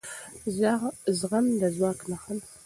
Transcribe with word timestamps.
زغم 1.19 1.45
د 1.59 1.61
ځواک 1.75 1.99
نښه 2.09 2.33
ده 2.39 2.45